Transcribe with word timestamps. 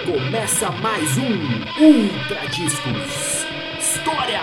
Começa 0.00 0.70
mais 0.70 1.18
um 1.18 1.84
Ultra 1.84 2.48
Discos. 2.48 3.46
História, 3.78 4.40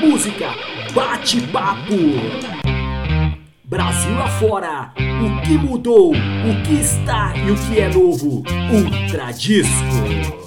música, 0.00 0.48
bate-papo. 0.94 1.92
Brasil 3.62 4.18
afora, 4.18 4.94
o 4.96 5.42
que 5.42 5.58
mudou, 5.58 6.12
o 6.12 6.62
que 6.64 6.80
está 6.80 7.36
e 7.36 7.50
o 7.50 7.56
que 7.56 7.78
é 7.78 7.88
novo. 7.90 8.42
Ultra 8.72 9.32
Disco. 9.32 10.46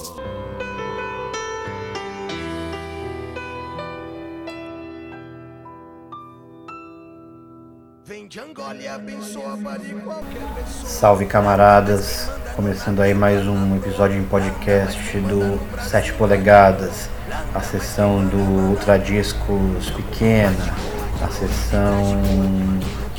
Salve 10.86 11.28
camaradas, 11.28 12.30
começando 12.56 13.02
aí 13.02 13.14
mais 13.14 13.46
um 13.48 13.76
episódio 13.76 14.18
em 14.18 14.24
podcast 14.24 15.18
do 15.20 15.60
7 15.82 16.14
polegadas, 16.14 17.10
a 17.54 17.60
sessão 17.60 18.26
do 18.26 18.38
Ultra 18.38 18.98
Discos 18.98 19.90
pequena, 19.92 20.74
a 21.22 21.28
sessão 21.28 22.22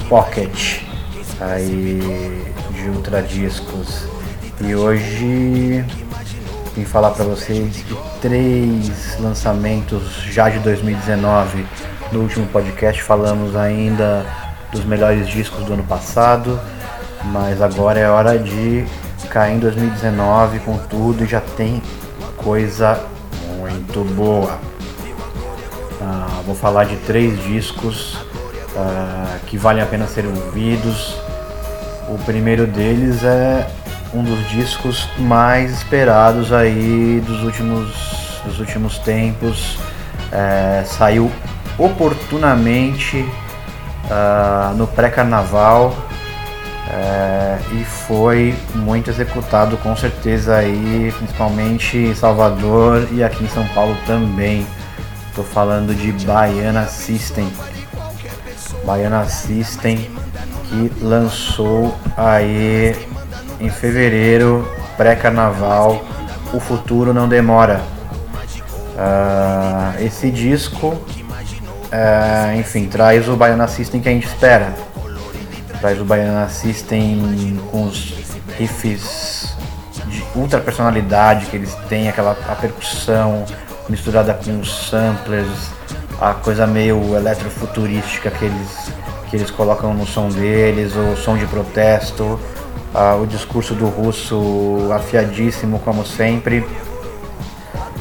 Pocket 0.08 0.82
aí 1.40 2.44
de 2.70 2.88
Ultra 2.88 3.22
Discos. 3.22 4.06
E 4.60 4.74
hoje 4.74 5.84
vim 6.74 6.84
falar 6.84 7.10
para 7.10 7.24
vocês 7.24 7.76
de 7.76 7.96
três 8.20 9.18
lançamentos 9.20 10.02
já 10.30 10.48
de 10.48 10.58
2019. 10.60 11.66
No 12.12 12.20
último 12.20 12.46
podcast 12.46 13.02
falamos 13.02 13.56
ainda 13.56 14.26
dos 14.72 14.84
melhores 14.84 15.28
discos 15.28 15.64
do 15.64 15.72
ano 15.74 15.84
passado, 15.84 16.60
mas 17.24 17.60
agora 17.60 17.98
é 17.98 18.08
hora 18.08 18.38
de 18.38 18.84
cair 19.30 19.54
em 19.54 19.58
2019 19.60 20.58
com 20.60 20.76
tudo 20.76 21.24
e 21.24 21.26
já 21.26 21.40
tem 21.40 21.80
coisa 22.36 23.00
muito 23.58 24.04
boa. 24.14 24.58
Ah, 26.02 26.40
vou 26.44 26.54
falar 26.54 26.84
de 26.84 26.96
três 26.96 27.40
discos 27.44 28.18
ah, 28.76 29.38
que 29.46 29.56
valem 29.56 29.82
a 29.82 29.86
pena 29.86 30.06
serem 30.06 30.30
ouvidos. 30.30 31.16
O 32.08 32.18
primeiro 32.24 32.66
deles 32.66 33.22
é 33.22 33.70
um 34.12 34.24
dos 34.24 34.48
discos 34.48 35.08
mais 35.16 35.70
esperados 35.70 36.52
aí 36.52 37.22
dos 37.24 37.44
últimos, 37.44 38.42
dos 38.44 38.58
últimos 38.58 38.98
tempos. 38.98 39.78
É, 40.32 40.84
saiu 40.84 41.30
oportunamente 41.78 43.18
uh, 44.04 44.74
no 44.76 44.86
pré-carnaval 44.86 45.94
uh, 46.90 47.74
e 47.74 47.84
foi 47.84 48.54
muito 48.74 49.10
executado 49.10 49.76
com 49.78 49.96
certeza 49.96 50.56
aí, 50.56 51.12
principalmente 51.16 51.96
em 51.96 52.14
Salvador 52.14 53.08
e 53.12 53.22
aqui 53.22 53.44
em 53.44 53.48
São 53.48 53.66
Paulo 53.68 53.96
também. 54.06 54.66
Estou 55.28 55.44
falando 55.44 55.94
de 55.94 56.12
Baiana 56.24 56.86
System. 56.86 57.48
Baiana 58.84 59.24
System 59.26 60.10
que 60.68 60.92
lançou 61.00 61.96
aí 62.16 62.96
em 63.60 63.70
fevereiro, 63.70 64.68
pré-carnaval, 64.96 66.04
O 66.52 66.60
Futuro 66.60 67.14
Não 67.14 67.28
Demora. 67.28 67.80
Uh, 68.96 70.04
esse 70.04 70.30
disco 70.30 70.98
é, 71.92 72.56
enfim, 72.56 72.86
traz 72.86 73.28
o 73.28 73.34
Baiana 73.34 73.66
System 73.66 74.00
que 74.00 74.08
a 74.08 74.12
gente 74.12 74.26
espera. 74.26 74.72
Traz 75.80 76.00
o 76.00 76.04
Baiana 76.04 76.48
System 76.48 77.58
com 77.70 77.84
os 77.84 78.14
riffs 78.58 79.54
de 80.06 80.22
ultra 80.34 80.60
personalidade 80.60 81.46
que 81.46 81.56
eles 81.56 81.74
têm, 81.88 82.08
aquela 82.08 82.32
a 82.32 82.54
percussão 82.54 83.44
misturada 83.88 84.34
com 84.34 84.60
os 84.60 84.90
samplers, 84.90 85.70
a 86.20 86.34
coisa 86.34 86.66
meio 86.66 87.16
eletrofuturística 87.16 88.30
que 88.30 88.44
eles, 88.44 88.92
que 89.30 89.36
eles 89.36 89.50
colocam 89.50 89.94
no 89.94 90.06
som 90.06 90.28
deles, 90.28 90.92
o 90.94 91.16
som 91.16 91.36
de 91.36 91.46
protesto, 91.46 92.38
uh, 92.94 93.22
o 93.22 93.26
discurso 93.26 93.74
do 93.74 93.86
russo 93.86 94.92
afiadíssimo 94.92 95.78
como 95.78 96.04
sempre. 96.04 96.66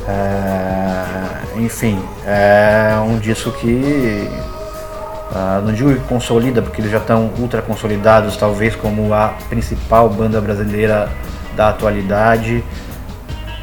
É, 0.08 1.60
enfim, 1.60 2.04
é 2.26 3.00
um 3.06 3.20
disco 3.20 3.52
que 3.52 4.28
uh, 5.32 5.66
não 5.66 5.74
digo 5.74 5.94
que 5.94 6.00
consolida, 6.08 6.62
porque 6.62 6.82
eles 6.82 6.92
já 6.92 6.98
estão 6.98 7.32
ultra 7.38 7.62
consolidados, 7.62 8.38
talvez 8.38 8.76
como 8.76 9.14
a 9.14 9.30
principal 9.50 10.10
banda 10.10 10.40
brasileira 10.40 11.10
da 11.56 11.70
atualidade, 11.70 12.64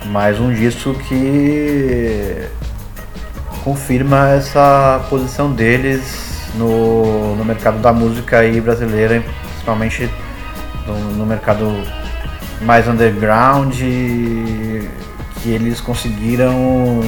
mas 0.07 0.39
um 0.41 0.53
disco 0.53 0.95
que 0.95 2.47
confirma 3.65 4.31
essa 4.31 5.05
posição 5.11 5.53
deles 5.53 6.49
no, 6.55 7.35
no 7.37 7.45
mercado 7.45 7.79
da 7.79 7.93
música 7.93 8.39
aí 8.39 8.61
brasileira, 8.61 9.23
principalmente 9.51 10.11
no, 10.87 10.99
no 11.17 11.27
mercado 11.27 11.73
mais 12.63 12.89
underground 12.89 13.75
que 13.75 15.51
eles 15.51 15.81
conseguiram 15.81 17.01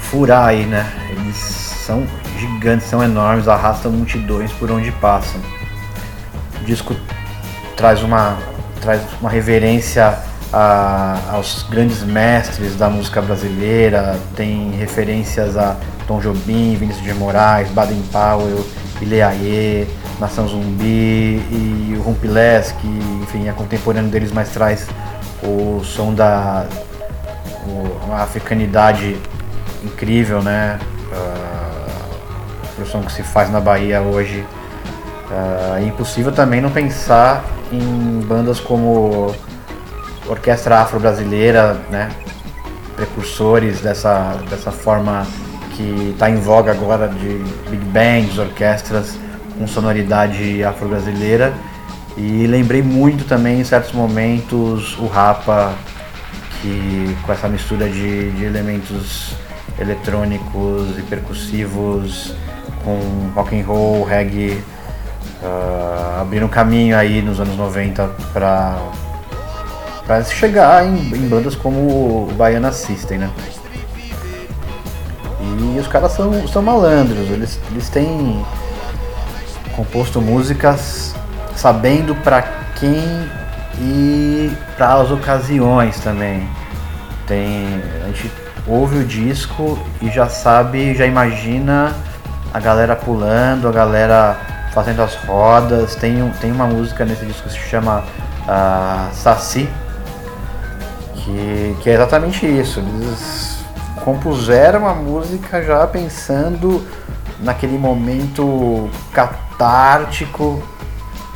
furar 0.00 0.48
aí, 0.48 0.64
né? 0.66 0.90
Eles 1.10 1.36
são 1.36 2.06
gigantes, 2.42 2.88
são 2.88 3.02
enormes, 3.02 3.46
arrastam 3.46 3.92
multidões 3.92 4.52
por 4.52 4.70
onde 4.70 4.90
passam. 4.92 5.40
O 6.60 6.64
disco 6.64 6.94
traz 7.76 8.02
uma, 8.02 8.36
traz 8.80 9.00
uma 9.20 9.30
reverência 9.30 10.18
a, 10.52 11.18
aos 11.30 11.62
grandes 11.64 12.02
mestres 12.02 12.76
da 12.76 12.90
música 12.90 13.22
brasileira, 13.22 14.18
tem 14.36 14.72
referências 14.72 15.56
a 15.56 15.76
Tom 16.06 16.20
Jobim, 16.20 16.76
Vinícius 16.76 17.04
de 17.04 17.14
Moraes, 17.14 17.68
Baden 17.70 18.02
Powell, 18.12 18.66
Ileaie, 19.00 19.88
Nação 20.20 20.46
Zumbi 20.46 21.42
e 21.50 21.96
o 21.98 22.02
Rumpilés, 22.02 22.72
que 22.72 22.86
enfim 23.22 23.48
é 23.48 23.52
contemporâneo 23.52 24.10
deles, 24.10 24.32
mas 24.32 24.50
traz 24.50 24.86
o 25.42 25.82
som 25.84 26.12
da, 26.14 26.66
uma 28.06 28.22
africanidade 28.22 29.16
incrível, 29.82 30.42
né? 30.42 30.78
Uh, 31.10 31.71
o 32.80 32.86
som 32.86 33.02
que 33.02 33.12
se 33.12 33.22
faz 33.22 33.50
na 33.50 33.60
Bahia 33.60 34.00
hoje. 34.00 34.44
Uh, 35.30 35.76
é 35.78 35.82
impossível 35.82 36.30
também 36.32 36.60
não 36.60 36.70
pensar 36.70 37.44
em 37.72 38.20
bandas 38.26 38.60
como 38.60 39.34
Orquestra 40.28 40.80
Afro-Brasileira, 40.80 41.80
né? 41.90 42.10
Precursores 42.96 43.80
dessa, 43.80 44.36
dessa 44.48 44.70
forma 44.70 45.26
que 45.74 46.10
está 46.12 46.28
em 46.28 46.36
voga 46.36 46.70
agora 46.70 47.08
de 47.08 47.42
big 47.70 47.84
bands, 47.86 48.38
orquestras 48.38 49.16
com 49.58 49.66
sonoridade 49.66 50.62
afro-brasileira. 50.62 51.52
E 52.16 52.46
lembrei 52.46 52.82
muito 52.82 53.24
também 53.24 53.60
em 53.60 53.64
certos 53.64 53.92
momentos 53.92 54.98
o 54.98 55.06
Rapa 55.06 55.72
que 56.60 57.16
com 57.24 57.32
essa 57.32 57.48
mistura 57.48 57.88
de, 57.88 58.30
de 58.32 58.44
elementos 58.44 59.34
eletrônicos 59.78 60.98
e 60.98 61.02
percussivos 61.02 62.34
com 62.84 63.30
rock 63.34 63.58
and 63.58 63.64
roll, 63.64 64.04
reggae, 64.04 64.62
uh, 65.42 66.20
abriram 66.20 66.48
caminho 66.48 66.96
aí 66.96 67.22
nos 67.22 67.40
anos 67.40 67.56
90 67.56 68.08
para 68.32 68.78
para 70.06 70.24
chegar 70.24 70.84
em, 70.84 71.14
em, 71.14 71.28
bandas 71.28 71.54
como 71.54 71.78
o 71.78 72.32
Baiana 72.36 72.72
System, 72.72 73.18
né? 73.18 73.30
E 75.40 75.78
os 75.78 75.86
caras 75.86 76.12
são, 76.12 76.46
são 76.48 76.60
malandros, 76.60 77.30
eles, 77.30 77.60
eles 77.70 77.88
têm 77.88 78.44
composto 79.74 80.20
músicas 80.20 81.14
sabendo 81.54 82.14
para 82.16 82.42
quem 82.78 83.02
e 83.80 84.52
para 84.76 84.94
as 84.94 85.10
ocasiões 85.10 85.98
também. 86.00 86.48
Tem, 87.26 87.80
a 88.04 88.08
gente 88.08 88.30
ouve 88.66 88.98
o 88.98 89.04
disco 89.04 89.78
e 90.00 90.10
já 90.10 90.28
sabe, 90.28 90.94
já 90.94 91.06
imagina 91.06 91.94
a 92.52 92.60
galera 92.60 92.94
pulando, 92.96 93.68
a 93.68 93.72
galera 93.72 94.36
fazendo 94.72 95.02
as 95.02 95.14
rodas. 95.16 95.94
Tem, 95.96 96.28
tem 96.40 96.52
uma 96.52 96.66
música 96.66 97.04
nesse 97.04 97.24
disco 97.24 97.48
que 97.48 97.54
se 97.54 97.58
chama 97.58 98.04
uh, 98.42 99.14
Saci, 99.14 99.68
que, 101.14 101.76
que 101.82 101.90
é 101.90 101.94
exatamente 101.94 102.46
isso. 102.46 102.80
Eles 102.80 103.58
compuseram 104.04 104.86
a 104.86 104.94
música 104.94 105.62
já 105.62 105.86
pensando 105.86 106.84
naquele 107.40 107.78
momento 107.78 108.88
catártico 109.12 110.62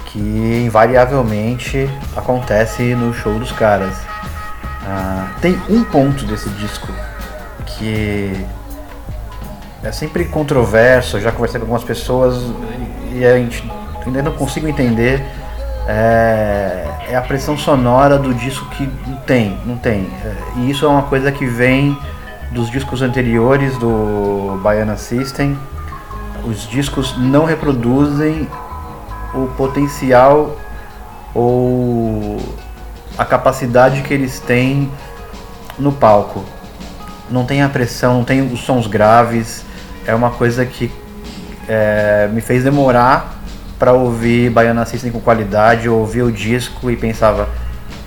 que 0.06 0.62
invariavelmente 0.64 1.90
acontece 2.16 2.94
no 2.94 3.12
show 3.12 3.38
dos 3.38 3.52
caras. 3.52 3.94
Ah, 4.88 5.28
tem 5.40 5.60
um 5.68 5.82
ponto 5.82 6.24
desse 6.24 6.48
disco 6.50 6.88
que 7.66 8.46
é 9.86 9.92
sempre 9.92 10.24
controverso, 10.24 11.20
já 11.20 11.30
conversei 11.30 11.60
com 11.60 11.64
algumas 11.64 11.84
pessoas 11.84 12.42
e 13.12 13.24
a 13.24 13.36
gente 13.38 13.68
ainda 14.04 14.22
não 14.22 14.32
consigo 14.32 14.66
entender 14.68 15.24
é, 15.86 16.88
é 17.08 17.16
a 17.16 17.22
pressão 17.22 17.56
sonora 17.56 18.18
do 18.18 18.34
disco 18.34 18.68
que 18.70 18.90
não 19.06 19.16
tem, 19.18 19.56
não 19.64 19.76
tem. 19.76 20.10
É, 20.24 20.34
e 20.56 20.70
isso 20.70 20.84
é 20.84 20.88
uma 20.88 21.02
coisa 21.02 21.30
que 21.30 21.46
vem 21.46 21.96
dos 22.50 22.68
discos 22.68 23.00
anteriores 23.00 23.78
do 23.78 24.58
Baiana 24.62 24.96
System. 24.96 25.56
Os 26.44 26.68
discos 26.68 27.16
não 27.16 27.44
reproduzem 27.44 28.48
o 29.34 29.46
potencial 29.56 30.56
ou 31.32 32.38
a 33.16 33.24
capacidade 33.24 34.02
que 34.02 34.12
eles 34.12 34.40
têm 34.40 34.90
no 35.78 35.92
palco. 35.92 36.44
Não 37.30 37.44
tem 37.44 37.62
a 37.62 37.68
pressão, 37.68 38.14
não 38.14 38.24
tem 38.24 38.40
os 38.40 38.60
sons 38.60 38.86
graves. 38.86 39.65
É 40.06 40.14
uma 40.14 40.30
coisa 40.30 40.64
que 40.64 40.90
é, 41.68 42.28
me 42.32 42.40
fez 42.40 42.62
demorar 42.62 43.34
para 43.78 43.92
ouvir 43.92 44.50
Baiana 44.50 44.86
System 44.86 45.10
com 45.10 45.20
qualidade. 45.20 45.86
Eu 45.86 45.96
ouvia 45.96 46.24
o 46.24 46.30
disco 46.30 46.90
e 46.90 46.96
pensava, 46.96 47.48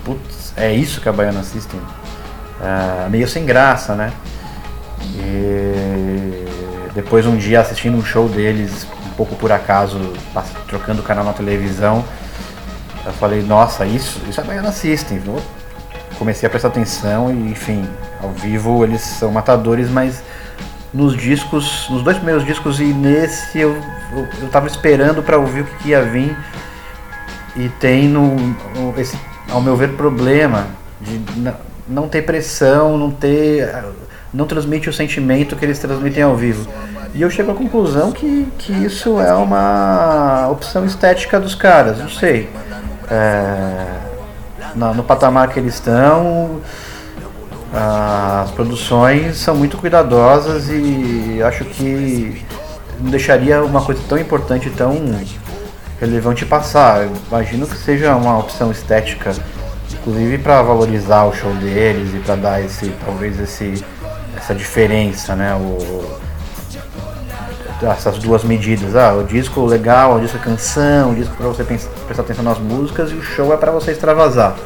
putz, 0.04 0.54
é 0.56 0.72
isso 0.72 1.00
que 1.00 1.08
é 1.08 1.12
Baiana 1.12 1.42
System? 1.42 1.80
É, 2.60 3.08
meio 3.08 3.28
sem 3.28 3.44
graça, 3.44 3.94
né? 3.94 4.12
E 5.02 6.46
depois 6.94 7.26
um 7.26 7.36
dia 7.36 7.60
assistindo 7.60 7.96
um 7.96 8.04
show 8.04 8.28
deles, 8.28 8.86
um 9.06 9.14
pouco 9.14 9.36
por 9.36 9.52
acaso, 9.52 9.98
trocando 10.66 11.00
o 11.00 11.04
canal 11.04 11.24
na 11.24 11.32
televisão, 11.32 12.04
eu 13.04 13.12
falei, 13.12 13.42
nossa, 13.42 13.84
isso, 13.86 14.20
isso 14.28 14.40
é 14.40 14.44
Baiana 14.44 14.72
System. 14.72 15.20
Eu 15.26 15.40
comecei 16.18 16.46
a 16.46 16.50
prestar 16.50 16.68
atenção 16.68 17.30
e, 17.30 17.50
enfim, 17.50 17.86
ao 18.22 18.30
vivo 18.30 18.84
eles 18.84 19.02
são 19.02 19.30
matadores, 19.30 19.88
mas 19.90 20.22
nos 20.92 21.16
discos, 21.16 21.88
nos 21.88 22.02
dois 22.02 22.16
primeiros 22.16 22.44
discos 22.44 22.80
e 22.80 22.84
nesse 22.84 23.58
eu, 23.58 23.76
eu, 24.12 24.28
eu 24.42 24.48
tava 24.48 24.66
esperando 24.66 25.22
para 25.22 25.38
ouvir 25.38 25.62
o 25.62 25.64
que, 25.64 25.90
ia 25.90 26.02
vir 26.02 26.36
e 27.56 27.68
tem 27.68 28.08
no, 28.08 28.36
esse, 28.96 29.16
ao 29.50 29.60
meu 29.60 29.76
ver, 29.76 29.90
problema 29.90 30.66
de 31.00 31.20
não 31.88 32.08
ter 32.08 32.22
pressão, 32.22 32.98
não 32.98 33.10
ter 33.10 33.68
não 34.32 34.46
transmite 34.46 34.88
o 34.88 34.92
sentimento 34.92 35.56
que 35.56 35.64
eles 35.64 35.78
transmitem 35.78 36.22
ao 36.22 36.36
vivo. 36.36 36.70
E 37.12 37.22
eu 37.22 37.28
chego 37.28 37.50
à 37.50 37.54
conclusão 37.54 38.12
que, 38.12 38.46
que 38.58 38.72
isso 38.72 39.20
é 39.20 39.32
uma 39.34 40.48
opção 40.48 40.84
estética 40.84 41.40
dos 41.40 41.54
caras, 41.54 41.98
não 41.98 42.08
sei. 42.08 42.48
É, 43.10 43.86
no, 44.76 44.94
no 44.94 45.02
patamar 45.02 45.48
que 45.48 45.58
eles 45.58 45.74
estão, 45.74 46.60
as 47.72 48.50
produções 48.50 49.36
são 49.36 49.54
muito 49.54 49.76
cuidadosas 49.78 50.68
e 50.68 51.40
acho 51.42 51.64
que 51.64 52.44
não 53.00 53.10
deixaria 53.10 53.62
uma 53.64 53.80
coisa 53.80 54.00
tão 54.08 54.18
importante, 54.18 54.68
tão 54.70 54.96
relevante 56.00 56.44
passar. 56.44 57.02
Eu 57.02 57.12
imagino 57.28 57.66
que 57.66 57.76
seja 57.76 58.16
uma 58.16 58.38
opção 58.38 58.70
estética, 58.72 59.32
inclusive 59.92 60.38
para 60.38 60.62
valorizar 60.62 61.24
o 61.24 61.32
show 61.32 61.52
deles 61.54 62.14
e 62.14 62.18
para 62.18 62.36
dar 62.36 62.64
esse, 62.64 62.90
talvez 63.04 63.38
esse 63.38 63.84
essa 64.36 64.54
diferença, 64.54 65.36
né? 65.36 65.54
O, 65.54 66.18
essas 67.82 68.18
duas 68.18 68.42
medidas. 68.42 68.96
Ah, 68.96 69.14
o 69.14 69.24
disco 69.24 69.64
legal, 69.64 70.16
o 70.16 70.20
disco 70.20 70.38
canção, 70.38 71.12
o 71.12 71.14
disco 71.14 71.34
para 71.36 71.46
você 71.46 71.64
pensar, 71.64 71.88
prestar 72.06 72.22
atenção 72.22 72.44
nas 72.44 72.58
músicas 72.58 73.10
e 73.10 73.14
o 73.14 73.22
show 73.22 73.52
é 73.52 73.56
para 73.56 73.70
você 73.70 73.92
extravasar. 73.92 74.56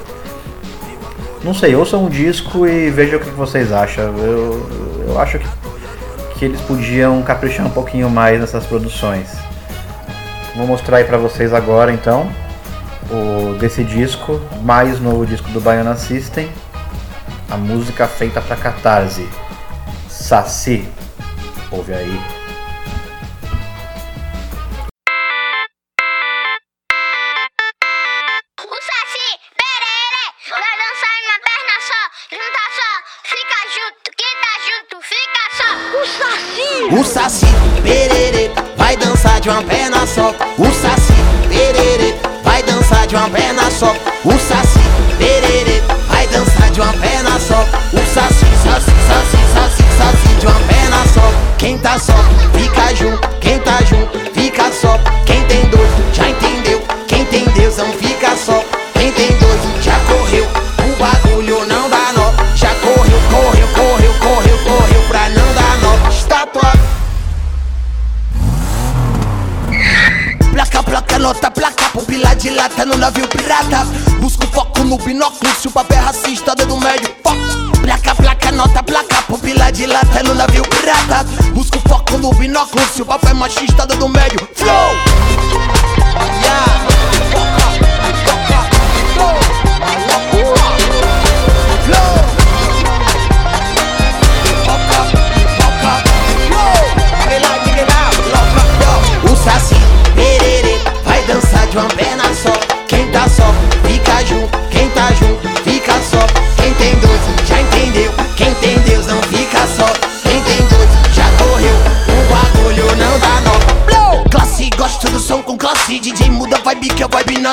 Não 1.44 1.52
sei, 1.52 1.76
ouçam 1.76 2.06
um 2.06 2.08
disco 2.08 2.67
e 2.67 2.88
vejam 2.88 3.19
o 3.19 3.23
que 3.23 3.29
vocês 3.29 3.70
acham. 3.70 4.17
Eu, 4.17 5.06
eu 5.08 5.20
acho 5.20 5.38
que, 5.38 5.46
que 6.38 6.44
eles 6.46 6.61
podiam 6.62 7.23
caprichar 7.23 7.67
um 7.67 7.70
pouquinho 7.70 8.08
mais 8.08 8.41
nessas 8.41 8.64
produções. 8.64 9.29
Vou 10.56 10.67
mostrar 10.67 10.96
aí 10.96 11.05
para 11.05 11.19
vocês 11.19 11.52
agora 11.52 11.93
então 11.93 12.32
o 13.11 13.58
desse 13.58 13.85
disco, 13.85 14.41
mais 14.62 14.99
novo 14.99 15.26
disco 15.26 15.50
do 15.50 15.61
Baiana 15.61 15.96
System, 15.96 16.49
a 17.50 17.58
música 17.58 18.08
feita 18.08 18.40
para 18.40 18.56
Catarse. 18.56 19.29
Saci. 20.08 20.88
Ouve 21.70 21.93
aí. 21.93 22.44
O 36.96 37.02
Saci, 37.02 37.46
perere, 37.82 38.52
vai 38.76 38.96
dançar 38.96 39.41
de 39.41 39.49
uma 39.49 39.61
perna 39.64 40.06
só. 40.06 40.29
O 40.56 40.64
Saci, 40.64 41.12
perere, 41.49 42.14
vai 42.44 42.62
dançar 42.62 43.05
de 43.08 43.17
uma 43.17 43.29
perna 43.29 43.69
só. 43.69 43.93
O 44.25 44.38
Saci, 44.38 44.74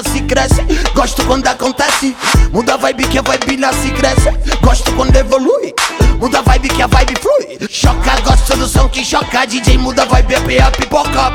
nasce 0.01 0.17
e 0.17 0.21
cresce. 0.21 0.65
Gosto 0.93 1.23
quando 1.25 1.47
acontece. 1.47 2.15
Muda 2.51 2.73
a 2.73 2.77
vibe 2.77 3.07
que 3.07 3.19
a 3.19 3.21
vibe 3.21 3.57
nasce 3.57 3.87
e 3.87 3.91
cresce. 3.91 4.31
Gosto 4.61 4.91
quando 4.93 5.15
evolui. 5.15 5.73
Muda 6.19 6.39
a 6.39 6.41
vibe 6.41 6.69
que 6.69 6.81
a 6.81 6.87
vibe 6.87 7.13
flui. 7.19 7.67
Choca, 7.69 8.19
gosto 8.21 8.57
do 8.57 8.67
som 8.67 8.89
que 8.89 9.03
choca. 9.03 9.45
DJ 9.45 9.77
muda 9.77 10.03
a 10.03 10.05
vibe, 10.05 10.55
é 10.55 10.61
a 10.61 10.71
pipoca. 10.71 11.31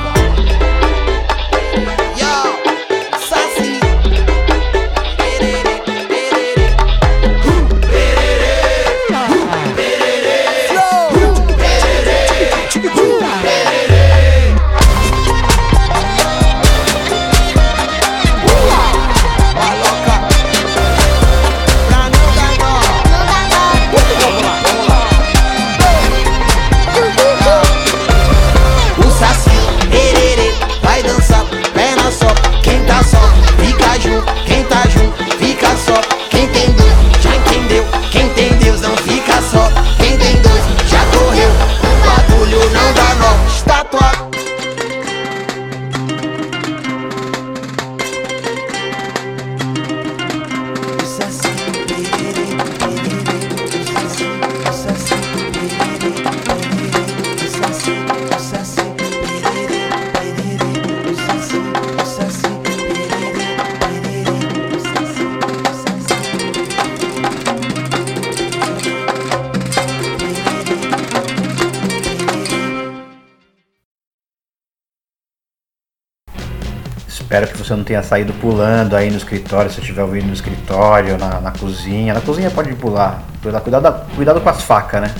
Espero 77.36 77.48
que 77.48 77.58
você 77.58 77.76
não 77.76 77.84
tenha 77.84 78.02
saído 78.02 78.32
pulando 78.34 78.96
aí 78.96 79.10
no 79.10 79.16
escritório, 79.18 79.70
se 79.70 79.80
estiver 79.80 80.02
ouvindo 80.02 80.26
no 80.26 80.32
escritório, 80.32 81.18
na, 81.18 81.38
na, 81.38 81.50
cozinha. 81.50 82.14
Na 82.14 82.20
cozinha 82.22 82.50
pode 82.50 82.74
pular. 82.74 83.22
Cuidado, 83.42 84.06
cuidado 84.14 84.40
com 84.40 84.48
as 84.48 84.62
facas, 84.62 85.02
né? 85.02 85.14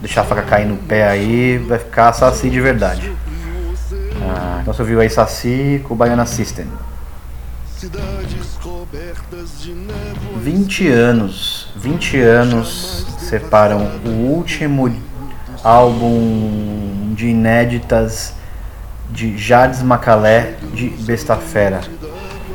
Deixar 0.00 0.20
a 0.20 0.24
faca 0.24 0.42
cair 0.42 0.66
no 0.66 0.76
pé 0.76 1.08
aí, 1.08 1.58
vai 1.58 1.78
ficar 1.80 2.12
saci 2.12 2.48
de 2.48 2.60
verdade. 2.60 3.12
Ah, 4.22 4.60
então 4.62 4.72
você 4.72 4.84
viu 4.84 5.00
aí 5.00 5.10
Saci 5.10 5.82
com 5.84 5.94
o 5.94 5.96
Baiana 5.96 6.26
System. 6.26 6.66
20 10.36 10.88
anos, 10.88 11.72
20 11.74 12.20
anos 12.20 13.06
separam 13.18 13.90
o 14.04 14.10
último 14.10 14.94
álbum 15.64 17.14
de 17.16 17.26
inéditas 17.26 18.37
de 19.10 19.36
Jades 19.36 19.82
Macalé 19.82 20.54
de 20.72 20.88
Bestafera, 20.88 21.80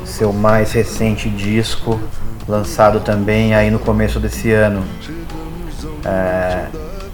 seu 0.04 0.32
mais 0.32 0.72
recente 0.72 1.28
disco, 1.28 2.00
lançado 2.48 3.00
também 3.00 3.54
aí 3.54 3.70
no 3.70 3.78
começo 3.78 4.20
desse 4.20 4.52
ano. 4.52 4.84
É, 6.04 6.66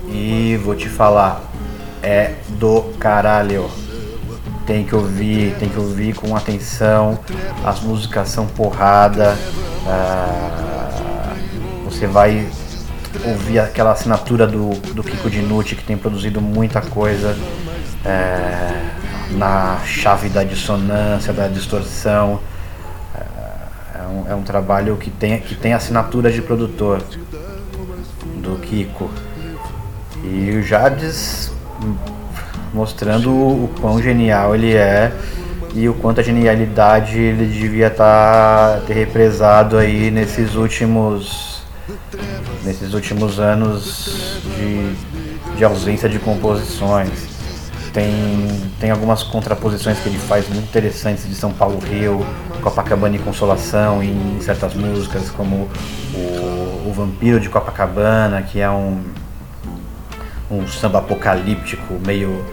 e 0.08 0.56
vou 0.62 0.74
te 0.74 0.88
falar, 0.88 1.42
é 2.02 2.34
do 2.58 2.82
caralho. 2.98 3.70
Tem 4.66 4.84
que 4.84 4.94
ouvir, 4.94 5.56
tem 5.58 5.68
que 5.68 5.78
ouvir 5.78 6.14
com 6.14 6.36
atenção. 6.36 7.18
As 7.64 7.80
músicas 7.80 8.28
são 8.28 8.46
porrada. 8.46 9.36
É, 9.86 10.50
você 11.84 12.06
vai 12.06 12.46
ouvir 13.24 13.58
aquela 13.58 13.92
assinatura 13.92 14.46
do, 14.46 14.70
do 14.94 15.02
Kiko 15.02 15.28
Dinucci 15.28 15.74
que 15.74 15.82
tem 15.82 15.96
produzido 15.96 16.40
muita 16.40 16.80
coisa. 16.80 17.36
É, 18.04 18.99
na 19.30 19.78
chave 19.84 20.28
da 20.28 20.44
dissonância, 20.44 21.32
da 21.32 21.48
distorção. 21.48 22.40
É, 23.14 23.98
é 23.98 24.02
um, 24.02 24.32
é 24.32 24.34
um 24.34 24.42
trabalho 24.42 24.96
que 24.96 25.10
tem, 25.10 25.40
que 25.40 25.54
tem 25.54 25.72
assinatura 25.72 26.30
de 26.30 26.42
produtor 26.42 27.02
do 28.36 28.58
Kiko. 28.60 29.10
E 30.22 30.50
o 30.50 30.62
Jades 30.62 31.52
mostrando 32.72 33.30
o 33.30 33.70
quão 33.80 34.00
genial 34.00 34.54
ele 34.54 34.74
é 34.74 35.12
e 35.74 35.88
o 35.88 35.94
quanto 35.94 36.20
a 36.20 36.22
genialidade 36.22 37.18
ele 37.18 37.46
devia 37.46 37.86
estar 37.86 38.78
tá, 38.78 38.86
ter 38.86 38.94
represado 38.94 39.76
aí 39.76 40.10
nesses 40.10 40.54
últimos 40.54 41.62
nesses 42.64 42.94
últimos 42.94 43.40
anos 43.40 44.40
de, 44.56 45.56
de 45.56 45.64
ausência 45.64 46.08
de 46.08 46.18
composições. 46.18 47.29
Tem, 47.92 48.12
tem 48.78 48.90
algumas 48.90 49.22
contraposições 49.22 49.98
que 49.98 50.08
ele 50.08 50.18
faz 50.18 50.48
muito 50.48 50.64
interessantes 50.64 51.28
de 51.28 51.34
São 51.34 51.52
Paulo 51.52 51.78
Rio, 51.80 52.24
Copacabana 52.62 53.16
e 53.16 53.18
Consolação 53.18 54.02
em 54.02 54.40
certas 54.40 54.74
músicas, 54.74 55.28
como 55.30 55.68
o, 56.14 56.88
o 56.88 56.92
Vampiro 56.94 57.40
de 57.40 57.48
Copacabana, 57.48 58.42
que 58.42 58.60
é 58.60 58.70
um, 58.70 59.02
um 60.50 60.66
samba 60.68 60.98
apocalíptico, 60.98 61.98
meio. 62.06 62.44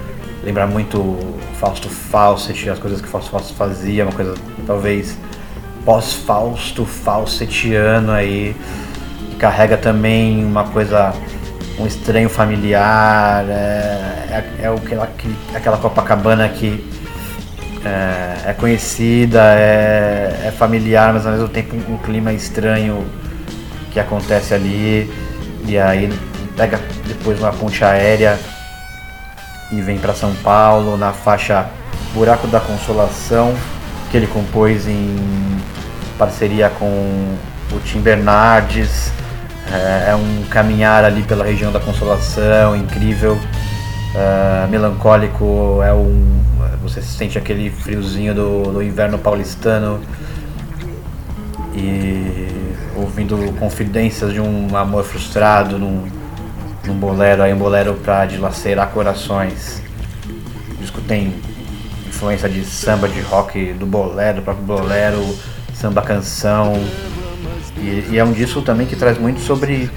lembra 0.43 0.65
muito 0.65 1.37
Fausto 1.59 1.87
Fawcett, 1.87 2.69
as 2.69 2.79
coisas 2.79 2.99
que 2.99 3.07
Fausto 3.07 3.29
Fawcett 3.29 3.53
fazia, 3.53 4.03
uma 4.05 4.13
coisa 4.13 4.33
talvez 4.65 5.17
pós-Fausto 5.85 6.85
Fawcettiano 6.85 8.11
aí, 8.11 8.53
que 9.29 9.35
carrega 9.37 9.77
também 9.77 10.43
uma 10.43 10.65
coisa 10.65 11.13
um 11.79 11.85
estranho 11.85 12.29
familiar, 12.29 13.45
é, 13.47 14.27
é, 14.31 14.63
é 14.63 14.67
aquela, 14.67 15.09
aquela 15.53 15.77
Copacabana 15.77 16.49
que 16.49 16.83
é, 17.85 18.49
é 18.49 18.53
conhecida, 18.53 19.41
é, 19.55 20.45
é, 20.45 20.51
familiar, 20.51 21.13
mas 21.13 21.25
ao 21.25 21.31
mesmo 21.31 21.47
tempo 21.47 21.75
um, 21.75 21.93
um, 21.93 21.97
clima 21.97 22.33
estranho 22.33 23.05
que 23.91 23.99
acontece 23.99 24.53
ali. 24.53 25.11
E 25.65 25.77
aí 25.77 26.11
pega 26.55 26.79
depois 27.05 27.39
uma 27.39 27.51
ponte 27.51 27.83
aérea 27.83 28.39
e 29.71 29.81
vem 29.81 29.97
para 29.97 30.13
São 30.13 30.33
Paulo 30.35 30.97
na 30.97 31.13
faixa 31.13 31.67
Buraco 32.13 32.47
da 32.47 32.59
Consolação, 32.59 33.53
que 34.09 34.17
ele 34.17 34.27
compôs 34.27 34.87
em 34.87 35.15
parceria 36.17 36.69
com 36.69 36.85
o 37.71 37.79
Tim 37.83 37.99
Bernardes. 37.99 39.11
É, 39.71 40.11
é, 40.11 40.15
um 40.15 40.43
caminhar 40.49 41.03
ali 41.03 41.23
pela 41.23 41.43
região 41.43 41.71
da 41.71 41.79
Consolação, 41.79 42.75
incrível, 42.75 43.37
é, 44.15 44.67
melancólico, 44.67 45.81
é 45.83 45.93
um, 45.93 46.41
você 46.81 47.01
sente 47.01 47.37
aquele 47.37 47.69
friozinho 47.69 48.33
do, 48.33 48.71
do 48.71 48.83
inverno 48.83 49.17
paulistano. 49.17 49.99
E 51.73 52.47
ouvindo 52.95 53.53
confidências 53.59 54.33
de 54.33 54.41
um 54.41 54.75
amor 54.75 55.03
frustrado 55.03 55.77
num, 55.77 56.07
num 56.85 56.95
bolero, 56.95 57.43
aí 57.43 57.53
um 57.53 57.57
bolero 57.57 57.93
para 57.95 58.25
dilacerar 58.25 58.89
corações. 58.89 59.81
O 60.71 60.75
disco 60.75 61.01
tem 61.01 61.35
influência 62.07 62.49
de 62.49 62.63
samba, 62.65 63.07
de 63.07 63.19
rock, 63.21 63.73
do 63.73 63.85
bolero, 63.85 64.37
do 64.37 64.41
próprio 64.43 64.65
bolero, 64.65 65.23
samba 65.73 66.01
canção, 66.01 66.73
e, 67.79 68.07
e, 68.11 68.17
é 68.17 68.23
um 68.23 68.31
disco 68.31 68.61
também 68.61 68.87
que 68.87 68.95
traz 68.95 69.17
muito 69.17 69.39
sobre 69.41 69.89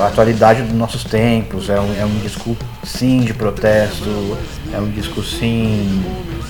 a 0.00 0.06
atualidade 0.06 0.62
dos 0.62 0.74
nossos 0.74 1.04
tempos. 1.04 1.70
É 1.70 1.80
um, 1.80 2.00
é 2.00 2.04
um 2.04 2.18
disco, 2.20 2.56
sim, 2.84 3.20
de 3.20 3.32
protesto, 3.32 4.36
é 4.72 4.78
um 4.78 4.90
disco, 4.90 5.22
sim, 5.22 6.02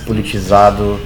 politizado. 0.06 0.98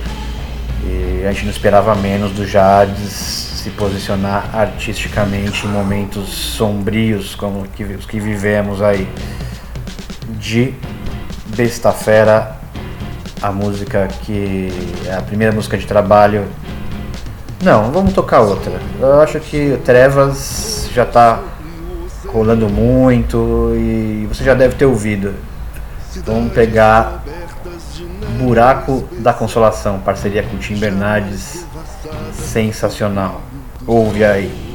E 0.84 1.24
a 1.26 1.32
gente 1.32 1.44
não 1.44 1.52
esperava 1.52 1.94
menos 1.94 2.32
do 2.32 2.46
Jades 2.46 3.52
se 3.62 3.70
posicionar 3.70 4.50
artisticamente 4.52 5.66
em 5.66 5.70
momentos 5.70 6.28
sombrios 6.28 7.36
como 7.36 7.62
os 7.62 8.06
que 8.06 8.18
vivemos 8.18 8.82
aí. 8.82 9.08
De 10.40 10.74
Besta 11.56 11.92
Fera, 11.92 12.56
a 13.40 13.52
música 13.52 14.08
que 14.22 14.68
é 15.06 15.14
a 15.14 15.22
primeira 15.22 15.52
música 15.52 15.76
de 15.76 15.86
trabalho 15.86 16.46
não, 17.62 17.92
vamos 17.92 18.12
tocar 18.12 18.40
outra. 18.40 18.72
Eu 19.00 19.20
acho 19.20 19.38
que 19.38 19.78
Trevas 19.84 20.88
já 20.92 21.06
tá 21.06 21.40
rolando 22.26 22.68
muito 22.68 23.72
e 23.76 24.26
você 24.28 24.42
já 24.42 24.54
deve 24.54 24.74
ter 24.74 24.84
ouvido. 24.84 25.34
Vamos 26.26 26.52
pegar 26.52 27.22
Buraco 28.38 29.04
da 29.18 29.32
Consolação, 29.32 30.00
parceria 30.00 30.42
com 30.42 30.56
Tim 30.58 30.76
Bernardes. 30.76 31.64
Sensacional. 32.32 33.40
Ouve 33.86 34.24
aí. 34.24 34.71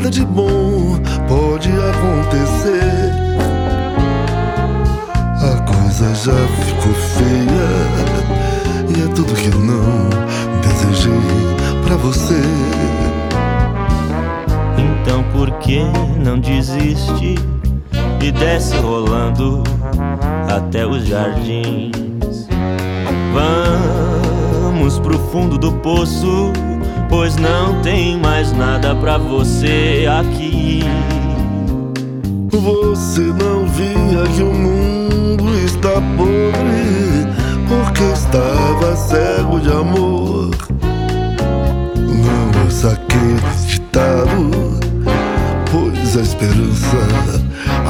Nada 0.00 0.10
de 0.10 0.24
bom 0.24 0.98
pode 1.28 1.68
acontecer. 1.68 3.12
A 5.36 5.60
coisa 5.60 6.14
já 6.14 6.48
ficou 6.64 6.94
feia 6.94 7.68
e 8.88 9.02
é 9.02 9.14
tudo 9.14 9.34
que 9.34 9.50
não 9.58 10.08
desejei 10.62 11.12
pra 11.84 11.96
você. 11.96 12.40
que 15.60 15.80
não 16.18 16.38
desiste 16.40 17.36
e 18.20 18.32
desce 18.32 18.76
rolando 18.78 19.62
até 20.48 20.84
os 20.84 21.06
jardins. 21.06 22.48
Vamos 23.32 24.98
pro 24.98 25.16
fundo 25.30 25.56
do 25.56 25.72
poço, 25.74 26.52
pois 27.10 27.36
não 27.36 27.82
tem 27.82 28.16
mais 28.16 28.52
nada 28.52 28.94
pra 28.94 29.18
você 29.18 30.06
aqui. 30.20 30.82
Você 32.48 33.20
não 33.20 33.66
via 33.66 34.24
que 34.34 34.42
o 34.42 34.54
mundo 34.54 35.58
está 35.64 36.00
podre 36.16 37.26
porque 37.68 38.04
estava 38.04 38.96
cego 38.96 39.60
de 39.60 39.70
amor. 39.70 40.50
Não 41.98 42.64
ouça 42.64 42.92
aquele 42.92 43.66
ditado, 43.66 44.78
pois 45.70 46.16
a 46.16 46.22
esperança 46.22 46.96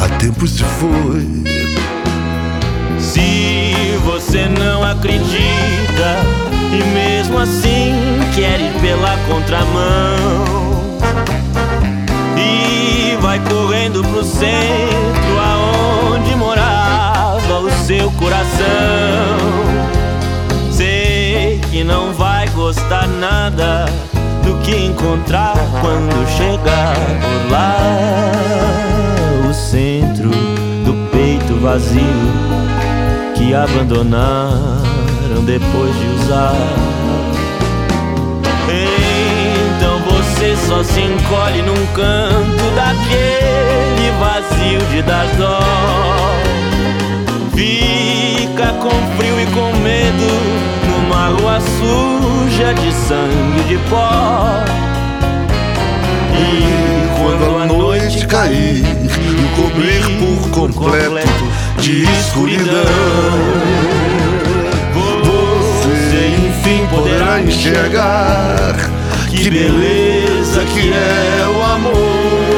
há 0.03 0.09
tempo 0.19 0.47
se 0.47 0.65
foi. 0.65 1.45
Se 2.99 3.99
você 4.05 4.47
não 4.49 4.83
acredita 4.83 5.40
contramão 9.31 10.99
e 12.37 13.17
vai 13.21 13.39
correndo 13.39 14.03
pro 14.03 14.25
centro 14.25 15.39
aonde 15.39 16.35
morava 16.35 17.61
o 17.61 17.71
seu 17.87 18.11
coração. 18.13 18.49
Sei 20.73 21.61
que 21.71 21.85
não 21.85 22.13
vai 22.13 22.49
gostar 22.49 23.07
nada 23.07 23.87
do 24.45 24.59
que 24.63 24.75
encontrar 24.75 25.55
quando 25.81 26.27
chegar 26.37 26.97
por 26.97 27.53
lá. 27.53 27.77
O 29.49 29.55
centro 29.55 30.31
do 30.31 31.09
peito 31.11 31.55
vazio 31.61 32.03
que 33.37 33.55
abandonaram 33.55 34.81
depois 35.45 35.95
de 35.97 36.07
usar. 36.25 37.00
Só 40.71 40.85
se 40.85 41.01
encolhe 41.01 41.63
num 41.63 41.87
canto 41.95 42.71
daquele 42.77 44.11
vazio 44.21 44.79
de 44.93 45.03
dar 45.03 45.27
dó. 45.37 45.59
Fica 47.57 48.73
com 48.75 48.91
frio 49.17 49.41
e 49.41 49.47
com 49.47 49.77
medo 49.79 50.31
numa 50.89 51.27
rua 51.31 51.59
suja 51.61 52.73
de 52.73 52.93
sangue 52.93 53.65
de 53.67 53.79
pó. 53.89 54.65
E 56.39 57.19
quando 57.19 57.63
a 57.63 57.67
noite 57.67 58.25
cair 58.29 58.85
e 58.85 59.61
cobrir 59.61 60.05
por 60.21 60.51
completo 60.51 61.81
de 61.81 62.05
escuridão, 62.05 62.71
você 64.95 66.37
enfim 66.47 66.87
poderá 66.87 67.41
enxergar 67.41 68.77
que 69.31 69.51
beleza 69.51 70.30
que 70.67 70.93
é 70.93 71.49
o 71.49 71.63
amor. 71.63 72.50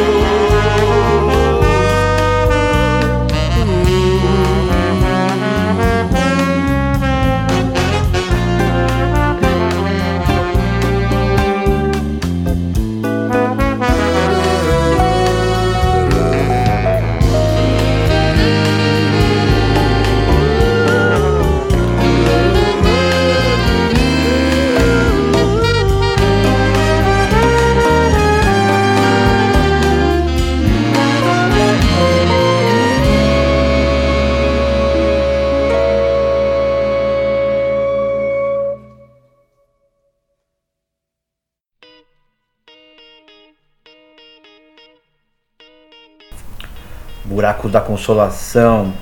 Buracos 47.33 47.73
da 47.73 47.81
Consolação, 47.81 48.93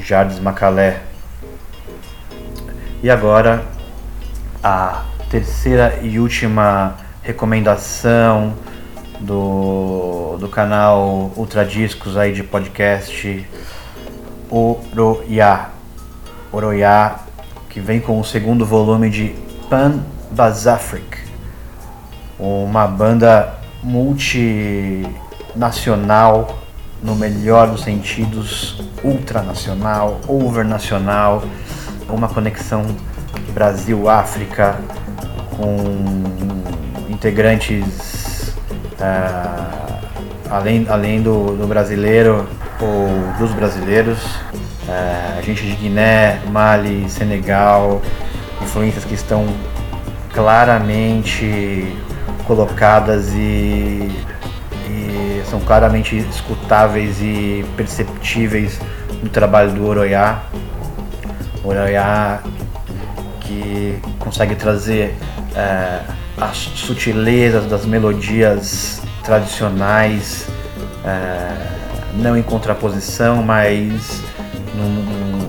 Jardim 0.00 0.40
Macalé. 0.40 1.00
E 3.00 3.08
agora 3.08 3.62
a 4.60 5.04
terceira 5.30 6.00
e 6.02 6.18
última 6.18 6.96
recomendação 7.22 8.54
do, 9.20 10.36
do 10.40 10.48
canal 10.48 11.30
Ultra 11.36 11.64
Discos 11.64 12.16
aí 12.16 12.32
de 12.32 12.42
podcast 12.42 13.46
Oroya. 14.50 15.68
Oroya, 16.50 17.14
que 17.70 17.78
vem 17.78 18.00
com 18.00 18.18
o 18.18 18.24
segundo 18.24 18.66
volume 18.66 19.08
de 19.08 19.36
Pan 19.70 20.00
Bazafric, 20.32 21.16
uma 22.40 22.88
banda 22.88 23.54
multinacional 23.84 26.61
no 27.02 27.14
melhor 27.14 27.68
dos 27.68 27.82
sentidos, 27.82 28.82
ultranacional, 29.02 30.20
overnacional, 30.28 31.42
uma 32.08 32.28
conexão 32.28 32.84
Brasil-África 33.52 34.76
com 35.56 35.76
integrantes 37.10 38.54
ah, 39.00 40.00
além, 40.50 40.86
além 40.88 41.22
do, 41.22 41.56
do 41.56 41.66
brasileiro 41.66 42.46
ou 42.80 43.08
dos 43.38 43.52
brasileiros, 43.52 44.18
ah, 44.88 45.40
gente 45.42 45.64
de 45.64 45.74
Guiné, 45.74 46.40
Mali, 46.50 47.08
Senegal, 47.08 48.00
influências 48.62 49.04
que 49.04 49.14
estão 49.14 49.46
claramente 50.32 51.96
colocadas 52.46 53.32
e 53.34 54.10
são 55.52 55.60
claramente 55.60 56.16
escutáveis 56.16 57.20
e 57.20 57.62
perceptíveis 57.76 58.80
no 59.22 59.28
trabalho 59.28 59.70
do 59.72 59.86
Oroyá. 59.86 60.44
Oroyá 61.62 62.40
que 63.40 64.00
consegue 64.18 64.54
trazer 64.54 65.14
é, 65.54 66.00
as 66.40 66.56
sutilezas 66.56 67.66
das 67.66 67.84
melodias 67.84 69.02
tradicionais, 69.22 70.48
é, 71.04 71.54
não 72.14 72.34
em 72.34 72.42
contraposição, 72.42 73.42
mas 73.42 74.22
num, 74.74 75.46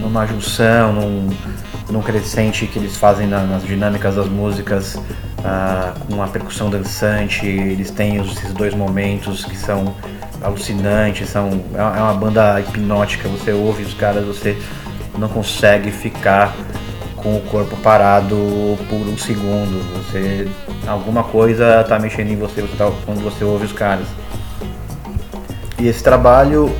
numa 0.00 0.26
junção, 0.26 0.94
num, 0.94 1.28
num 1.90 2.00
crescente 2.00 2.66
que 2.66 2.78
eles 2.78 2.96
fazem 2.96 3.26
nas 3.26 3.62
dinâmicas 3.62 4.14
das 4.14 4.26
músicas 4.26 4.98
ah, 5.44 5.94
com 6.06 6.14
uma 6.14 6.28
percussão 6.28 6.70
dançante. 6.70 7.46
Eles 7.46 7.90
têm 7.90 8.16
esses 8.16 8.52
dois 8.52 8.74
momentos 8.74 9.44
que 9.44 9.56
são 9.56 9.94
alucinantes, 10.42 11.28
são, 11.28 11.62
é, 11.74 11.78
é 11.78 12.02
uma 12.02 12.14
banda 12.14 12.60
hipnótica. 12.60 13.28
Você 13.28 13.52
ouve 13.52 13.82
os 13.82 13.94
caras, 13.94 14.24
você 14.24 14.56
não 15.18 15.28
consegue 15.28 15.90
ficar 15.90 16.54
com 17.16 17.36
o 17.36 17.40
corpo 17.42 17.76
parado 17.78 18.36
por 18.88 19.06
um 19.06 19.16
segundo. 19.16 19.82
Você 19.96 20.48
alguma 20.86 21.22
coisa 21.22 21.80
está 21.82 21.98
mexendo 21.98 22.30
em 22.30 22.36
você, 22.36 22.62
você 22.62 22.76
tá, 22.76 22.90
quando 23.04 23.22
você 23.22 23.44
ouve 23.44 23.66
os 23.66 23.72
caras. 23.72 24.06
E 25.78 25.88
esse 25.88 26.02
trabalho 26.02 26.70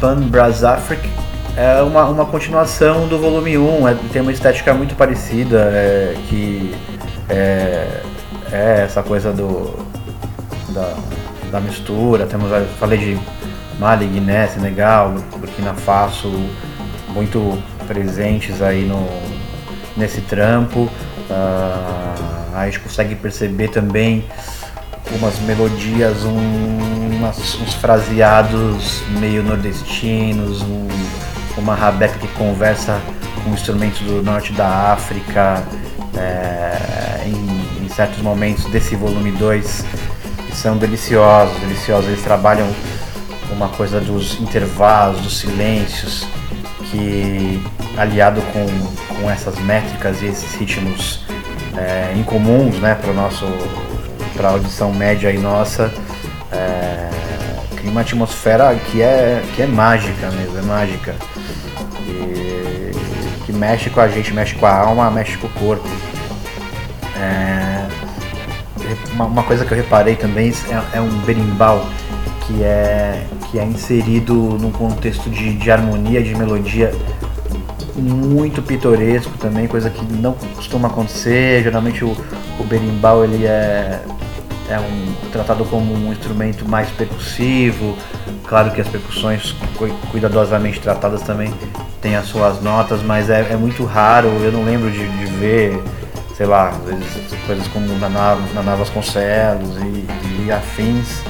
Pan 0.00 0.20
Brass 0.20 0.64
Africa 0.64 1.08
é 1.56 1.82
uma, 1.82 2.04
uma 2.06 2.26
continuação 2.26 3.06
do 3.06 3.18
volume 3.18 3.58
1, 3.58 3.88
é, 3.88 3.96
tem 4.12 4.22
uma 4.22 4.32
estética 4.32 4.72
muito 4.72 4.94
parecida, 4.94 5.70
é, 5.72 6.14
que 6.28 6.74
é, 7.28 8.02
é 8.52 8.82
essa 8.84 9.02
coisa 9.02 9.32
do 9.32 9.74
da, 10.70 10.96
da 11.50 11.60
mistura. 11.60 12.26
Temos, 12.26 12.50
falei 12.78 12.98
de 12.98 13.20
Mali, 13.78 14.06
Guiné, 14.06 14.46
Senegal, 14.46 15.14
Burkina 15.36 15.74
Faso, 15.74 16.32
muito 17.08 17.60
presentes 17.86 18.62
aí 18.62 18.84
no, 18.84 19.06
nesse 19.96 20.20
trampo. 20.22 20.80
Uh, 21.30 22.56
a 22.56 22.64
gente 22.66 22.80
consegue 22.80 23.14
perceber 23.14 23.68
também 23.68 24.24
umas 25.12 25.38
melodias, 25.40 26.24
um, 26.24 27.16
umas, 27.16 27.54
uns 27.60 27.74
fraseados 27.74 29.02
meio 29.18 29.42
nordestinos, 29.42 30.62
um, 30.62 30.88
uma 31.56 31.74
rabeca 31.74 32.18
que 32.18 32.28
conversa 32.28 33.00
com 33.42 33.50
instrumentos 33.50 34.00
do 34.00 34.22
norte 34.22 34.52
da 34.52 34.92
África, 34.92 35.62
é, 36.16 36.99
em, 37.24 37.84
em, 37.84 37.88
certos 37.88 38.18
momentos 38.22 38.64
desse 38.66 38.94
volume 38.96 39.30
2 39.32 39.84
são 40.52 40.76
deliciosos, 40.76 41.58
deliciosos. 41.60 42.08
Eles 42.08 42.22
trabalham 42.22 42.68
uma 43.50 43.68
coisa 43.68 44.00
dos 44.00 44.40
intervalos, 44.40 45.20
dos 45.20 45.38
silêncios, 45.38 46.26
que 46.90 47.62
aliado 47.96 48.40
com, 48.52 48.66
com 49.14 49.30
essas 49.30 49.58
métricas 49.60 50.22
e 50.22 50.26
esses 50.26 50.54
ritmos 50.54 51.24
é, 51.76 52.14
incomuns, 52.16 52.76
né, 52.76 52.94
para 52.94 53.12
nosso 53.12 53.46
para 54.36 54.48
a 54.48 54.52
audição 54.52 54.92
média 54.92 55.28
aí 55.28 55.38
nossa, 55.38 55.92
é, 56.50 57.10
cria 57.76 57.90
uma 57.90 58.00
atmosfera 58.00 58.74
que 58.90 59.02
é 59.02 59.42
que 59.54 59.62
é 59.62 59.66
mágica 59.66 60.30
mesmo, 60.30 60.58
é 60.58 60.62
mágica. 60.62 61.14
E, 62.06 62.90
que 63.44 63.52
mexe 63.52 63.90
com 63.90 64.00
a 64.00 64.08
gente, 64.08 64.32
mexe 64.32 64.54
com 64.54 64.66
a 64.66 64.74
alma, 64.74 65.10
mexe 65.10 65.36
com 65.36 65.46
o 65.46 65.50
corpo. 65.50 65.88
É, 67.20 67.86
uma, 69.12 69.26
uma, 69.26 69.42
coisa 69.42 69.64
que 69.64 69.72
eu 69.72 69.76
reparei 69.76 70.16
também 70.16 70.52
é, 70.68 70.96
é, 70.96 71.00
um 71.00 71.18
berimbau 71.20 71.86
que 72.46 72.62
é, 72.62 73.26
que 73.50 73.58
é 73.58 73.64
inserido 73.64 74.34
num 74.34 74.70
contexto 74.70 75.28
de, 75.28 75.52
de 75.54 75.70
harmonia, 75.70 76.22
de 76.22 76.34
melodia 76.34 76.92
muito 78.00 78.62
pitoresco 78.62 79.36
também, 79.38 79.66
coisa 79.66 79.90
que 79.90 80.02
não 80.04 80.32
costuma 80.32 80.88
acontecer. 80.88 81.62
Geralmente 81.62 82.04
o, 82.04 82.16
o 82.58 82.64
berimbau 82.64 83.24
ele 83.24 83.46
é, 83.46 84.00
é 84.68 84.80
um, 84.80 85.30
tratado 85.30 85.64
como 85.66 85.92
um 85.92 86.12
instrumento 86.12 86.66
mais 86.68 86.88
percussivo. 86.90 87.96
Claro 88.46 88.70
que 88.70 88.80
as 88.80 88.88
percussões 88.88 89.54
cuidadosamente 90.10 90.80
tratadas 90.80 91.22
também 91.22 91.52
têm 92.00 92.16
as 92.16 92.26
suas 92.26 92.60
notas, 92.62 93.02
mas 93.02 93.30
é, 93.30 93.48
é 93.50 93.56
muito 93.56 93.84
raro. 93.84 94.28
Eu 94.42 94.50
não 94.50 94.64
lembro 94.64 94.90
de, 94.90 95.06
de 95.06 95.26
ver 95.26 95.80
sei 96.40 96.46
lá, 96.46 96.72
coisas 97.46 97.68
como 97.68 97.86
Naná, 97.98 98.34
Naná 98.54 98.74
Vasconcelos 98.74 99.76
e, 99.76 100.46
e 100.46 100.50
afins 100.50 101.22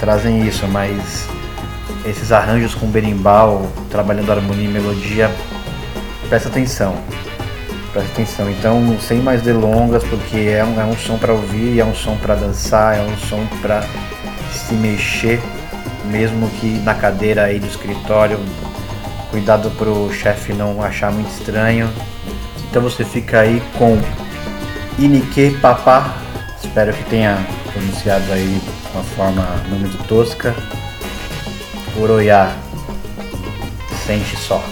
trazem 0.00 0.48
isso, 0.48 0.66
mas 0.68 1.28
esses 2.06 2.32
arranjos 2.32 2.74
com 2.74 2.86
berimbau, 2.86 3.70
trabalhando 3.90 4.32
harmonia 4.32 4.64
e 4.64 4.72
melodia, 4.72 5.30
presta 6.30 6.48
atenção. 6.48 6.96
Presta 7.92 8.10
atenção. 8.12 8.50
Então, 8.50 8.98
sem 8.98 9.18
mais 9.18 9.42
delongas, 9.42 10.02
porque 10.04 10.38
é 10.38 10.64
um, 10.64 10.80
é 10.80 10.84
um 10.84 10.96
som 10.96 11.18
para 11.18 11.34
ouvir, 11.34 11.78
é 11.78 11.84
um 11.84 11.94
som 11.94 12.16
para 12.16 12.34
dançar, 12.34 12.96
é 12.96 13.02
um 13.02 13.16
som 13.18 13.46
para 13.60 13.84
se 14.50 14.72
mexer, 14.72 15.38
mesmo 16.06 16.48
que 16.60 16.78
na 16.78 16.94
cadeira 16.94 17.44
aí 17.44 17.58
do 17.58 17.66
escritório. 17.66 18.40
Cuidado 19.30 19.70
para 19.72 19.90
o 19.90 20.10
chefe 20.10 20.54
não 20.54 20.82
achar 20.82 21.12
muito 21.12 21.28
estranho. 21.30 21.90
Então 22.70 22.80
você 22.80 23.04
fica 23.04 23.40
aí 23.40 23.62
com 23.76 24.00
Inike 24.98 25.50
Papá. 25.60 26.16
Espero 26.62 26.92
que 26.92 27.04
tenha 27.04 27.46
pronunciado 27.72 28.32
aí 28.32 28.60
de 28.60 28.90
uma 28.94 29.04
forma 29.04 29.42
não 29.68 29.78
muito 29.78 30.02
tosca. 30.08 30.54
Oroiá. 32.00 32.54
Sente 34.06 34.36
só. 34.36 34.62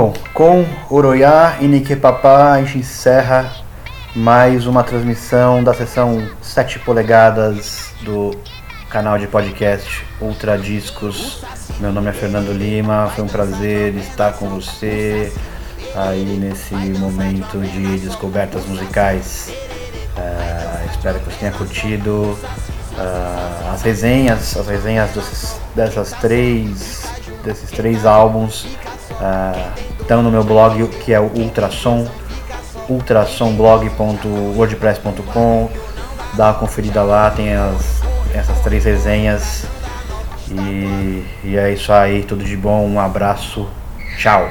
Bom, 0.00 0.14
com 0.32 0.64
Oroiá 0.88 1.56
e 1.60 1.66
Niquepapá 1.66 2.52
a 2.52 2.62
gente 2.62 2.78
encerra 2.78 3.52
mais 4.14 4.64
uma 4.64 4.84
transmissão 4.84 5.64
da 5.64 5.74
sessão 5.74 6.24
7 6.40 6.78
polegadas 6.78 7.90
do 8.02 8.30
canal 8.88 9.18
de 9.18 9.26
podcast 9.26 10.06
Ultra 10.20 10.56
Discos. 10.56 11.42
Meu 11.80 11.92
nome 11.92 12.10
é 12.10 12.12
Fernando 12.12 12.52
Lima, 12.52 13.10
foi 13.12 13.24
um 13.24 13.26
prazer 13.26 13.92
estar 13.96 14.34
com 14.34 14.48
você 14.48 15.32
aí 15.96 16.38
nesse 16.38 16.76
momento 17.00 17.58
de 17.58 17.98
descobertas 17.98 18.64
musicais. 18.66 19.52
Uh, 20.16 20.90
espero 20.92 21.18
que 21.18 21.24
você 21.24 21.38
tenha 21.40 21.50
curtido 21.50 22.38
uh, 22.92 23.74
as 23.74 23.82
resenhas, 23.82 24.56
as 24.56 24.68
resenhas 24.68 25.10
desses, 25.10 25.60
dessas 25.74 26.12
três, 26.12 27.02
desses 27.42 27.68
três 27.72 28.06
álbuns 28.06 28.64
uh, 29.20 29.72
estão 30.00 30.22
no 30.22 30.30
meu 30.30 30.44
blog 30.44 30.86
que 30.88 31.12
é 31.12 31.20
o 31.20 31.30
Ultrasom, 31.34 32.06
ultrasomblog.wordpress.com. 32.88 35.68
Dá 36.34 36.46
uma 36.46 36.54
conferida 36.54 37.02
lá, 37.02 37.30
tem 37.30 37.54
as, 37.54 38.00
essas 38.34 38.58
três 38.60 38.84
resenhas. 38.84 39.66
E, 40.50 41.22
e 41.44 41.56
é 41.56 41.72
isso 41.72 41.92
aí, 41.92 42.22
tudo 42.22 42.42
de 42.42 42.56
bom, 42.56 42.88
um 42.88 42.98
abraço, 42.98 43.68
tchau. 44.16 44.48